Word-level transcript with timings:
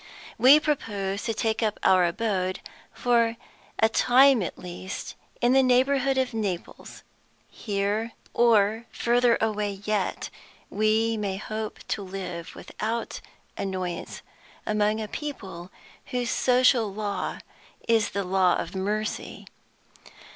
We 0.39 0.59
propose 0.59 1.25
to 1.25 1.33
take 1.35 1.61
up 1.61 1.79
our 1.83 2.05
abode, 2.07 2.59
for 2.91 3.37
a 3.77 3.87
time 3.87 4.41
at 4.41 4.57
least, 4.57 5.13
in 5.41 5.53
the 5.53 5.61
neighborhood 5.61 6.17
of 6.17 6.33
Naples. 6.33 7.03
Here, 7.51 8.13
or 8.33 8.87
further 8.89 9.37
away 9.39 9.81
yet, 9.85 10.31
we 10.71 11.17
may 11.17 11.37
hope 11.37 11.85
to 11.89 12.01
live 12.03 12.55
without 12.55 13.21
annoyance 13.55 14.23
among 14.65 14.99
a 14.99 15.07
people 15.07 15.69
whose 16.07 16.31
social 16.31 16.91
law 16.91 17.37
is 17.87 18.09
the 18.09 18.23
law 18.23 18.55
of 18.55 18.73
mercy. 18.75 19.45